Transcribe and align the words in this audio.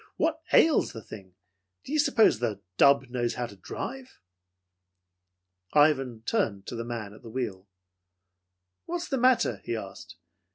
"What 0.17 0.41
ails 0.51 0.93
the 0.93 1.03
thing? 1.03 1.35
Do 1.83 1.93
you 1.93 1.99
suppose 1.99 2.39
the 2.39 2.59
dub 2.77 3.11
knows 3.11 3.35
how 3.35 3.45
to 3.45 3.55
drive?" 3.55 4.19
Ivan 5.73 6.23
turned 6.23 6.65
to 6.65 6.75
the 6.75 6.83
man 6.83 7.13
at 7.13 7.21
the 7.21 7.29
wheel. 7.29 7.67
"What's 8.85 9.07
the 9.09 9.19
matter?" 9.19 9.61
he 9.63 9.75
asked. 9.75 10.15